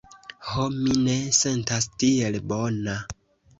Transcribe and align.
Ho, 0.51 0.63
mi 0.77 0.95
ne 1.09 1.17
sentas 1.41 1.89
tiel 2.05 2.41
bona. 2.55 2.99